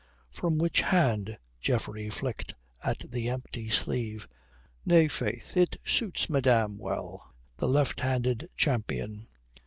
[0.31, 4.27] "From which hand?" Geoffrey flicked at the empty sleeve.
[4.83, 9.27] "Nay, faith, it suits madame well, the left handed champion."